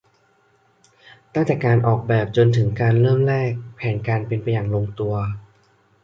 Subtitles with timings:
[1.33, 5.15] ตั้งแต่การออกแบบจนถึงการเริ่มแรก แผนการเป็นไปอย่างลงตัว